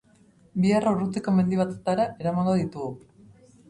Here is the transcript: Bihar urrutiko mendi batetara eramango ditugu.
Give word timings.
Bihar 0.63 0.87
urrutiko 0.93 1.35
mendi 1.37 1.61
batetara 1.63 2.11
eramango 2.25 2.61
ditugu. 2.65 3.33